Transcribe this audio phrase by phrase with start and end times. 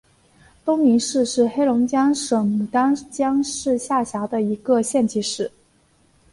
[0.65, 5.51] 东宁市是黑龙江省牡丹江市下辖的一个县级市。